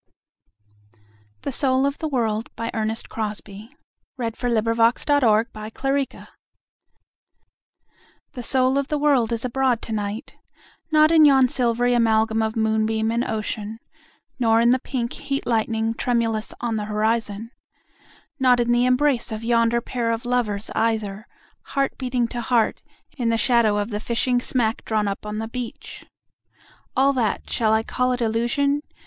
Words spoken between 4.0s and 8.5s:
1282 The